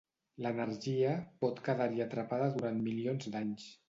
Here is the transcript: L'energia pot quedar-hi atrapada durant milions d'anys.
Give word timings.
L'energia 0.43 1.11
pot 1.45 1.61
quedar-hi 1.67 2.01
atrapada 2.07 2.47
durant 2.57 2.81
milions 2.89 3.29
d'anys. 3.37 3.69